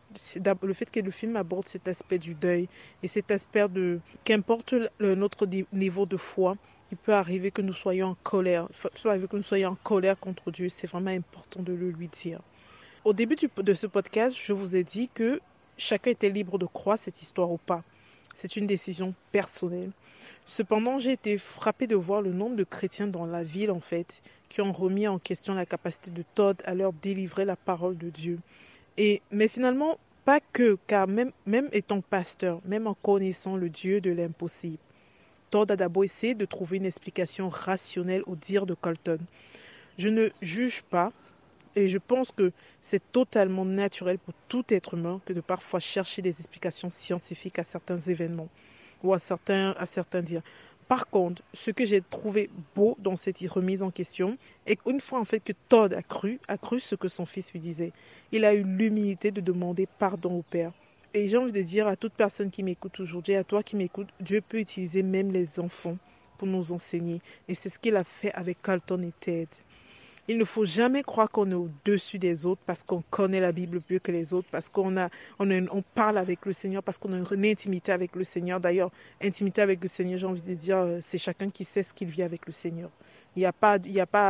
le 0.62 0.74
fait 0.74 0.90
que 0.90 1.00
le 1.00 1.10
film 1.10 1.36
aborde 1.36 1.68
cet 1.68 1.86
aspect 1.86 2.18
du 2.18 2.34
deuil 2.34 2.68
et 3.02 3.08
cet 3.08 3.30
aspect 3.30 3.68
de 3.68 4.00
qu'importe 4.24 4.74
notre 5.00 5.46
niveau 5.72 6.04
de 6.04 6.16
foi, 6.16 6.56
il 6.90 6.96
peut 6.96 7.14
arriver 7.14 7.50
que 7.50 7.62
nous 7.62 7.72
soyons 7.72 8.08
en 8.08 8.16
colère, 8.22 8.68
il 8.70 9.02
peut 9.02 9.08
arriver 9.08 9.28
que 9.28 9.36
nous 9.36 9.42
soyons 9.42 9.70
en 9.70 9.76
colère 9.76 10.18
contre 10.18 10.50
Dieu. 10.50 10.68
C'est 10.68 10.88
vraiment 10.88 11.10
important 11.10 11.62
de 11.62 11.72
le 11.72 11.90
lui 11.90 12.08
dire. 12.08 12.40
Au 13.04 13.12
début 13.12 13.36
de 13.36 13.74
ce 13.74 13.86
podcast, 13.86 14.36
je 14.36 14.52
vous 14.52 14.74
ai 14.74 14.82
dit 14.82 15.08
que 15.14 15.40
chacun 15.76 16.10
était 16.10 16.30
libre 16.30 16.58
de 16.58 16.66
croire 16.66 16.98
cette 16.98 17.22
histoire 17.22 17.50
ou 17.52 17.58
pas. 17.58 17.84
C'est 18.34 18.56
une 18.56 18.66
décision 18.66 19.14
personnelle. 19.32 19.92
Cependant, 20.46 20.98
j'ai 20.98 21.12
été 21.12 21.38
frappé 21.38 21.86
de 21.86 21.96
voir 21.96 22.22
le 22.22 22.32
nombre 22.32 22.56
de 22.56 22.64
chrétiens 22.64 23.06
dans 23.06 23.26
la 23.26 23.44
ville, 23.44 23.70
en 23.70 23.80
fait, 23.80 24.22
qui 24.48 24.60
ont 24.60 24.72
remis 24.72 25.06
en 25.06 25.18
question 25.18 25.54
la 25.54 25.66
capacité 25.66 26.10
de 26.10 26.24
Todd 26.34 26.56
à 26.64 26.74
leur 26.74 26.92
délivrer 26.92 27.44
la 27.44 27.56
parole 27.56 27.98
de 27.98 28.10
Dieu. 28.10 28.38
Et, 28.96 29.22
mais 29.30 29.48
finalement, 29.48 29.98
pas 30.24 30.40
que, 30.40 30.78
car 30.86 31.06
même, 31.06 31.32
même 31.46 31.68
étant 31.72 32.00
pasteur, 32.00 32.60
même 32.64 32.86
en 32.86 32.94
connaissant 32.94 33.56
le 33.56 33.68
Dieu 33.68 34.00
de 34.00 34.10
l'impossible, 34.12 34.78
Todd 35.50 35.70
a 35.70 35.76
d'abord 35.76 36.04
essayé 36.04 36.34
de 36.34 36.44
trouver 36.44 36.78
une 36.78 36.86
explication 36.86 37.48
rationnelle 37.48 38.22
au 38.26 38.36
dire 38.36 38.66
de 38.66 38.74
Colton. 38.74 39.18
Je 39.96 40.08
ne 40.08 40.28
juge 40.42 40.82
pas, 40.82 41.12
et 41.74 41.88
je 41.88 41.98
pense 41.98 42.32
que 42.32 42.52
c'est 42.80 43.12
totalement 43.12 43.64
naturel 43.64 44.18
pour 44.18 44.34
tout 44.48 44.64
être 44.68 44.94
humain 44.94 45.20
que 45.24 45.32
de 45.32 45.40
parfois 45.40 45.80
chercher 45.80 46.22
des 46.22 46.40
explications 46.40 46.90
scientifiques 46.90 47.58
à 47.58 47.64
certains 47.64 47.98
événements 47.98 48.48
ou 49.02 49.12
à 49.12 49.18
certains, 49.18 49.72
à 49.72 49.86
certains. 49.86 50.22
Par 50.88 51.08
contre, 51.08 51.42
ce 51.52 51.70
que 51.70 51.84
j'ai 51.84 52.00
trouvé 52.00 52.48
beau 52.74 52.96
dans 52.98 53.14
cette 53.14 53.38
remise 53.50 53.82
en 53.82 53.90
question 53.90 54.38
est 54.66 54.76
qu'une 54.76 55.00
fois 55.00 55.20
en 55.20 55.24
fait 55.24 55.40
que 55.40 55.52
Todd 55.68 55.92
a 55.92 56.02
cru, 56.02 56.40
a 56.48 56.56
cru 56.56 56.80
ce 56.80 56.94
que 56.94 57.08
son 57.08 57.26
fils 57.26 57.52
lui 57.52 57.60
disait, 57.60 57.92
il 58.32 58.44
a 58.46 58.54
eu 58.54 58.62
l'humilité 58.62 59.30
de 59.30 59.42
demander 59.42 59.86
pardon 59.98 60.38
au 60.38 60.42
père. 60.42 60.72
Et 61.12 61.28
j'ai 61.28 61.36
envie 61.36 61.52
de 61.52 61.62
dire 61.62 61.86
à 61.86 61.96
toute 61.96 62.14
personne 62.14 62.50
qui 62.50 62.62
m'écoute 62.62 63.00
aujourd'hui, 63.00 63.34
à 63.34 63.44
toi 63.44 63.62
qui 63.62 63.76
m'écoute, 63.76 64.08
Dieu 64.20 64.40
peut 64.40 64.58
utiliser 64.58 65.02
même 65.02 65.30
les 65.30 65.60
enfants 65.60 65.98
pour 66.38 66.48
nous 66.48 66.72
enseigner. 66.72 67.20
Et 67.48 67.54
c'est 67.54 67.68
ce 67.68 67.78
qu'il 67.78 67.96
a 67.96 68.04
fait 68.04 68.32
avec 68.32 68.62
Carlton 68.62 69.02
et 69.02 69.12
Ted. 69.20 69.48
Il 70.30 70.36
ne 70.36 70.44
faut 70.44 70.66
jamais 70.66 71.02
croire 71.02 71.30
qu'on 71.30 71.50
est 71.50 71.54
au-dessus 71.54 72.18
des 72.18 72.44
autres 72.44 72.60
parce 72.66 72.84
qu'on 72.84 73.02
connaît 73.08 73.40
la 73.40 73.50
Bible 73.50 73.80
mieux 73.90 73.98
que 73.98 74.12
les 74.12 74.34
autres, 74.34 74.48
parce 74.50 74.68
qu'on 74.68 74.94
parle 75.94 76.18
avec 76.18 76.44
le 76.44 76.52
Seigneur, 76.52 76.82
parce 76.82 76.98
qu'on 76.98 77.14
a 77.14 77.16
une 77.16 77.46
intimité 77.46 77.92
avec 77.92 78.14
le 78.14 78.24
Seigneur. 78.24 78.60
D'ailleurs, 78.60 78.90
intimité 79.22 79.62
avec 79.62 79.80
le 79.80 79.88
Seigneur, 79.88 80.18
j'ai 80.18 80.26
envie 80.26 80.42
de 80.42 80.52
dire, 80.52 80.76
euh, 80.76 80.98
c'est 81.00 81.16
chacun 81.16 81.48
qui 81.48 81.64
sait 81.64 81.82
ce 81.82 81.94
qu'il 81.94 82.10
vit 82.10 82.22
avec 82.22 82.44
le 82.44 82.52
Seigneur. 82.52 82.90
Il 83.36 83.40
n'y 83.40 83.46
a 83.46 83.52
pas, 83.52 83.78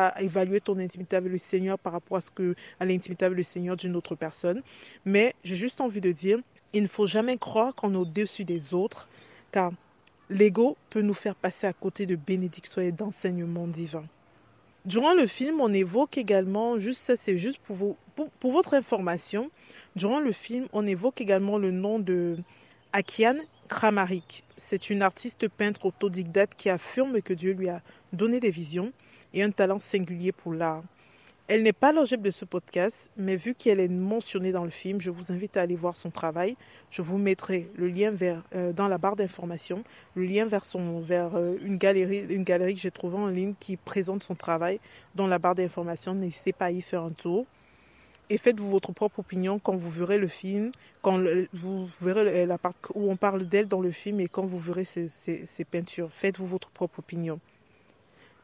à 0.07 0.23
évaluer 0.23 0.61
ton 0.61 0.79
intimité 0.79 1.17
avec 1.17 1.33
le 1.33 1.39
Seigneur 1.39 1.77
par 1.81 1.95
rapport 1.95 2.19
à 2.19 2.21
ce 2.21 2.31
à 2.79 2.85
l'intimité 2.85 3.25
avec 3.25 3.37
le 3.37 3.43
Seigneur 3.43 3.77
d'une 3.77 3.97
autre 3.97 4.15
personne. 4.15 4.63
Mais 5.05 5.35
j'ai 5.43 5.57
juste 5.57 5.81
envie 5.81 6.01
de 6.01 6.13
dire, 6.13 6.39
il 6.75 6.83
ne 6.83 6.89
faut 6.89 7.07
jamais 7.07 7.39
croire 7.39 7.75
qu'on 7.75 7.95
est 7.95 7.97
au-dessus 7.97 8.45
des 8.45 8.73
autres, 8.73 9.09
car 9.51 9.73
l'ego 10.31 10.77
peut 10.91 11.03
nous 11.03 11.15
faire 11.15 11.35
passer 11.35 11.67
à 11.67 11.73
côté 11.73 12.07
de 12.07 12.15
bénédictions 12.15 12.83
et 12.83 12.93
d'enseignements 12.93 13.67
divins. 13.67 14.07
Durant 14.85 15.15
le 15.15 15.27
film, 15.27 15.61
on 15.61 15.73
évoque 15.73 16.19
également, 16.19 16.79
juste 16.79 17.01
ça 17.01 17.17
c'est 17.17 17.37
juste 17.37 17.59
pour, 17.59 17.97
pour, 18.41 18.53
votre 18.53 18.75
information, 18.75 19.51
durant 19.97 20.21
le 20.21 20.33
film, 20.33 20.67
on 20.73 20.87
évoque 20.87 21.21
également 21.21 21.59
le 21.59 21.71
nom 21.71 21.99
de 21.99 22.37
Akian 22.93 23.37
Kramarik. 23.69 24.45
C'est 24.57 24.89
une 24.89 25.03
artiste 25.03 25.49
peintre 25.49 25.87
autodidacte 25.87 26.55
qui 26.59 26.71
affirme 26.71 27.21
que 27.21 27.35
Dieu 27.35 27.53
lui 27.53 27.69
a 27.69 27.83
donné 28.13 28.41
des 28.41 28.51
visions 28.51 28.93
et 29.35 29.43
un 29.43 29.51
talent 29.51 29.79
singulier 29.79 30.33
pour 30.33 30.55
l'art. 30.55 30.83
Elle 31.51 31.63
n'est 31.63 31.73
pas 31.73 31.93
l'objet 31.93 32.19
de 32.19 32.31
ce 32.31 32.45
podcast, 32.45 33.11
mais 33.17 33.37
vu 33.37 33.55
qu'elle 33.55 33.81
est 33.81 33.89
mentionnée 33.89 34.53
dans 34.53 34.65
le 34.65 34.71
film, 34.71 35.01
je 35.01 35.11
vous 35.11 35.33
invite 35.33 35.57
à 35.57 35.63
aller 35.63 35.77
voir 35.77 35.97
son 35.97 36.11
travail. 36.11 36.59
Je 36.91 37.01
vous 37.01 37.17
mettrai 37.17 37.71
le 37.75 37.89
lien 37.89 38.11
vers 38.11 38.43
euh, 38.55 38.75
dans 38.75 38.87
la 38.87 38.99
barre 38.99 39.17
d'information, 39.17 39.83
le 40.15 40.25
lien 40.25 40.45
vers 40.45 40.67
son 40.67 41.01
vers 41.01 41.37
euh, 41.37 41.57
une 41.63 41.79
galerie 41.79 42.27
une 42.29 42.45
galerie 42.45 42.75
que 42.75 42.81
j'ai 42.81 42.91
trouvée 42.91 43.17
en 43.17 43.29
ligne 43.29 43.55
qui 43.59 43.79
présente 43.79 44.23
son 44.23 44.35
travail 44.35 44.79
dans 45.15 45.27
la 45.27 45.39
barre 45.39 45.55
d'information. 45.55 46.15
N'hésitez 46.15 46.53
pas 46.53 46.67
à 46.67 46.71
y 46.71 46.83
faire 46.83 47.03
un 47.03 47.13
tour 47.13 47.47
et 48.29 48.37
faites-vous 48.37 48.69
votre 48.69 48.93
propre 48.93 49.21
opinion 49.21 49.59
quand 49.59 49.75
vous 49.75 49.91
verrez 49.91 50.19
le 50.19 50.29
film, 50.29 50.71
quand 51.01 51.19
vous 51.55 51.89
verrez 52.03 52.45
la 52.45 52.59
part 52.59 52.75
où 52.95 53.11
on 53.11 53.17
parle 53.17 53.47
d'elle 53.49 53.69
dans 53.69 53.81
le 53.81 53.91
film 53.91 54.21
et 54.21 54.29
quand 54.29 54.45
vous 54.45 54.59
verrez 54.59 54.85
ses 54.85 55.65
peintures. 55.65 56.11
Faites-vous 56.13 56.47
votre 56.47 56.69
propre 56.69 56.99
opinion. 56.99 57.41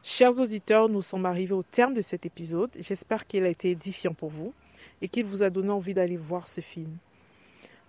Chers 0.07 0.39
auditeurs, 0.39 0.87
nous 0.87 1.01
sommes 1.01 1.25
arrivés 1.25 1.55
au 1.55 1.63
terme 1.63 1.95
de 1.95 2.01
cet 2.01 2.27
épisode. 2.27 2.69
J'espère 2.79 3.25
qu'il 3.25 3.43
a 3.43 3.49
été 3.49 3.71
édifiant 3.71 4.13
pour 4.13 4.29
vous 4.29 4.53
et 5.01 5.07
qu'il 5.07 5.25
vous 5.25 5.41
a 5.41 5.49
donné 5.49 5.71
envie 5.71 5.95
d'aller 5.95 6.15
voir 6.15 6.45
ce 6.45 6.61
film. 6.61 6.95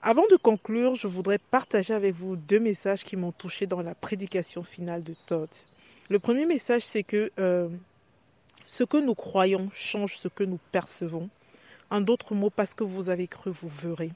Avant 0.00 0.26
de 0.30 0.36
conclure, 0.36 0.94
je 0.94 1.08
voudrais 1.08 1.38
partager 1.38 1.92
avec 1.92 2.14
vous 2.14 2.36
deux 2.36 2.58
messages 2.58 3.04
qui 3.04 3.16
m'ont 3.16 3.32
touché 3.32 3.66
dans 3.66 3.82
la 3.82 3.94
prédication 3.94 4.62
finale 4.62 5.04
de 5.04 5.14
Todd. 5.26 5.50
Le 6.08 6.18
premier 6.18 6.46
message, 6.46 6.80
c'est 6.80 7.02
que 7.02 7.30
euh, 7.38 7.68
ce 8.64 8.82
que 8.82 8.96
nous 8.96 9.14
croyons 9.14 9.68
change 9.70 10.16
ce 10.16 10.28
que 10.28 10.42
nous 10.42 10.58
percevons. 10.72 11.28
En 11.90 12.00
d'autres 12.00 12.34
mots, 12.34 12.48
parce 12.48 12.72
que 12.72 12.82
vous 12.82 13.10
avez 13.10 13.28
cru, 13.28 13.50
vous 13.50 13.68
verrez. 13.68 14.10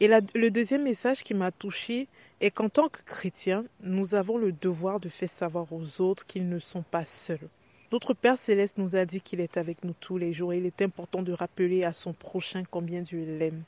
Et 0.00 0.08
le 0.08 0.50
deuxième 0.50 0.82
message 0.82 1.22
qui 1.22 1.34
m'a 1.34 1.52
touché 1.52 2.08
est 2.40 2.50
qu'en 2.50 2.68
tant 2.68 2.88
que 2.88 3.02
chrétiens, 3.02 3.64
nous 3.82 4.14
avons 4.14 4.38
le 4.38 4.52
devoir 4.52 5.00
de 5.00 5.08
faire 5.08 5.28
savoir 5.28 5.72
aux 5.72 6.00
autres 6.00 6.26
qu'ils 6.26 6.48
ne 6.48 6.58
sont 6.58 6.82
pas 6.82 7.04
seuls. 7.04 7.48
Notre 7.92 8.12
Père 8.12 8.36
céleste 8.36 8.78
nous 8.78 8.96
a 8.96 9.04
dit 9.04 9.20
qu'il 9.20 9.40
est 9.40 9.56
avec 9.56 9.84
nous 9.84 9.94
tous 10.00 10.18
les 10.18 10.32
jours 10.32 10.52
et 10.52 10.58
il 10.58 10.66
est 10.66 10.82
important 10.82 11.22
de 11.22 11.32
rappeler 11.32 11.84
à 11.84 11.92
son 11.92 12.12
prochain 12.12 12.64
combien 12.68 13.02
Dieu 13.02 13.24
l'aime. 13.38 13.62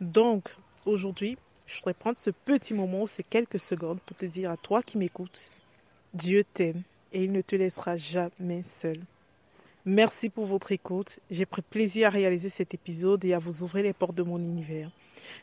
Donc, 0.00 0.54
aujourd'hui, 0.86 1.36
je 1.66 1.74
voudrais 1.76 1.94
prendre 1.94 2.16
ce 2.16 2.30
petit 2.30 2.74
moment, 2.74 3.06
ces 3.06 3.24
quelques 3.24 3.58
secondes, 3.58 3.98
pour 4.06 4.16
te 4.16 4.26
dire 4.26 4.50
à 4.50 4.56
toi 4.56 4.82
qui 4.82 4.98
m'écoutes, 4.98 5.50
Dieu 6.14 6.44
t'aime 6.44 6.82
et 7.12 7.24
il 7.24 7.32
ne 7.32 7.40
te 7.40 7.56
laissera 7.56 7.96
jamais 7.96 8.62
seul. 8.62 8.98
Merci 9.84 10.30
pour 10.30 10.46
votre 10.46 10.70
écoute. 10.72 11.18
J'ai 11.30 11.46
pris 11.46 11.62
plaisir 11.62 12.08
à 12.08 12.10
réaliser 12.10 12.50
cet 12.50 12.74
épisode 12.74 13.24
et 13.24 13.34
à 13.34 13.38
vous 13.38 13.62
ouvrir 13.62 13.82
les 13.82 13.92
portes 13.92 14.14
de 14.14 14.22
mon 14.22 14.38
univers. 14.38 14.90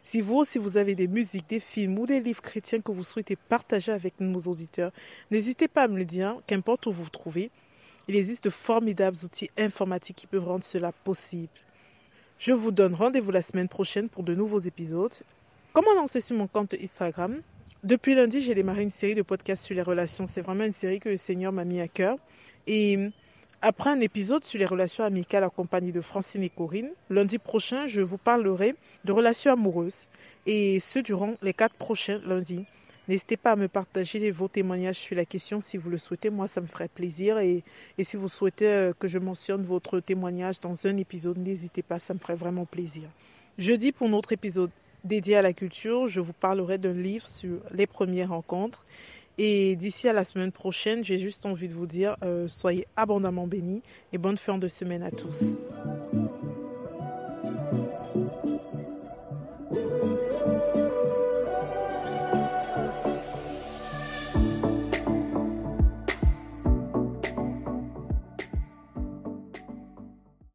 Si 0.04 0.22
vous 0.22 0.36
aussi 0.36 0.60
vous 0.60 0.78
avez 0.78 0.96
des 0.96 1.08
musiques, 1.08 1.50
des 1.50 1.60
films 1.60 2.00
ou 2.00 2.06
des 2.06 2.20
livres 2.20 2.42
chrétiens 2.42 2.82
que 2.82 2.92
vous 2.92 3.04
souhaitez 3.04 3.36
partager 3.36 3.92
avec 3.92 4.20
nos 4.20 4.40
auditeurs, 4.40 4.92
n'hésitez 5.32 5.68
pas 5.68 5.84
à 5.84 5.88
me 5.88 5.98
le 5.98 6.06
dire, 6.06 6.42
qu'importe 6.48 6.86
où 6.88 6.92
vous 6.92 7.04
vous 7.04 7.10
trouvez. 7.10 7.52
Il 8.08 8.16
existe 8.16 8.46
de 8.46 8.50
formidables 8.50 9.18
outils 9.24 9.50
informatiques 9.58 10.18
qui 10.18 10.28
peuvent 10.28 10.48
rendre 10.48 10.64
cela 10.64 10.92
possible. 10.92 11.52
Je 12.40 12.54
vous 12.54 12.72
donne 12.72 12.94
rendez-vous 12.94 13.32
la 13.32 13.42
semaine 13.42 13.68
prochaine 13.68 14.10
pour 14.10 14.24
de 14.24 14.36
nouveaux 14.36 14.60
épisodes. 14.60 15.14
Comme 15.74 15.86
annoncé 15.90 16.22
sur 16.22 16.38
mon 16.38 16.48
compte 16.48 16.76
Instagram, 16.76 17.42
depuis 17.84 18.16
lundi, 18.16 18.42
j'ai 18.42 18.56
démarré 18.56 18.82
une 18.84 18.90
série 18.90 19.16
de 19.16 19.22
podcasts 19.22 19.64
sur 19.64 19.76
les 19.76 19.82
relations. 19.82 20.26
C'est 20.26 20.42
vraiment 20.42 20.64
une 20.64 20.74
série 20.74 21.00
que 21.00 21.10
le 21.10 21.18
Seigneur 21.18 21.52
m'a 21.52 21.66
mis 21.66 21.80
à 21.80 21.88
cœur. 21.88 22.18
Et 22.66 22.98
après 23.62 23.90
un 23.90 24.00
épisode 24.02 24.44
sur 24.44 24.60
les 24.60 24.66
relations 24.66 25.04
amicales 25.04 25.44
en 25.44 25.50
compagnie 25.50 25.92
de 25.92 26.02
Francine 26.02 26.44
et 26.44 26.50
Corinne, 26.50 26.90
lundi 27.10 27.40
prochain, 27.40 27.88
je 27.88 28.02
vous 28.02 28.18
parlerai 28.18 28.76
de 29.08 29.12
relations 29.14 29.54
amoureuses 29.54 30.10
et 30.46 30.80
ce 30.80 31.00
durant 31.00 31.34
les 31.42 31.54
quatre 31.54 31.76
prochains 31.76 32.20
lundis. 32.26 32.66
N'hésitez 33.08 33.38
pas 33.38 33.54
à 33.54 33.56
me 33.56 33.70
partager 33.70 34.30
vos 34.32 34.50
témoignages 34.50 34.98
sur 34.98 35.16
la 35.16 35.24
question 35.24 35.62
si 35.62 35.78
vous 35.78 35.90
le 35.90 35.98
souhaitez. 35.98 36.30
Moi, 36.30 36.46
ça 36.46 36.60
me 36.60 36.68
ferait 36.68 36.90
plaisir. 36.90 37.40
Et, 37.40 37.64
et 37.98 38.04
si 38.04 38.18
vous 38.18 38.28
souhaitez 38.28 38.68
euh, 38.68 38.94
que 39.00 39.08
je 39.08 39.18
mentionne 39.18 39.64
votre 39.64 40.02
témoignage 40.02 40.60
dans 40.60 40.86
un 40.86 40.98
épisode, 40.98 41.38
n'hésitez 41.38 41.84
pas, 41.84 42.00
ça 42.00 42.14
me 42.14 42.20
ferait 42.20 42.36
vraiment 42.36 42.66
plaisir. 42.66 43.08
Jeudi, 43.58 43.94
pour 43.94 44.10
notre 44.10 44.34
épisode 44.34 44.72
dédié 45.06 45.38
à 45.38 45.42
la 45.42 45.54
culture, 45.54 46.10
je 46.10 46.20
vous 46.20 46.34
parlerai 46.34 46.78
d'un 46.78 46.94
livre 46.94 47.26
sur 47.26 47.62
les 47.72 47.88
premières 47.88 48.30
rencontres. 48.30 48.86
Et 49.38 49.78
d'ici 49.78 50.10
à 50.10 50.14
la 50.14 50.26
semaine 50.26 50.52
prochaine, 50.52 51.02
j'ai 51.02 51.18
juste 51.18 51.46
envie 51.46 51.70
de 51.70 51.74
vous 51.74 51.86
dire, 51.86 52.18
euh, 52.24 52.50
soyez 52.50 52.88
abondamment 52.98 53.48
bénis 53.48 53.84
et 54.12 54.18
bonne 54.18 54.38
fin 54.38 54.58
de 54.58 54.68
semaine 54.68 55.04
à 55.04 55.12
tous. 55.12 55.58